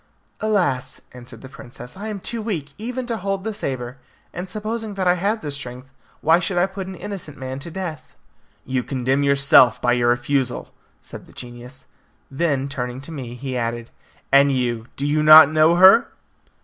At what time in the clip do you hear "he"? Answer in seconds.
13.35-13.55